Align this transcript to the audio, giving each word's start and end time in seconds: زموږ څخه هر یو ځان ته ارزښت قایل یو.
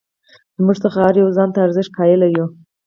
زموږ 0.57 0.77
څخه 0.83 0.97
هر 1.05 1.15
یو 1.21 1.29
ځان 1.37 1.49
ته 1.53 1.59
ارزښت 1.65 1.91
قایل 1.97 2.21
یو. 2.37 2.47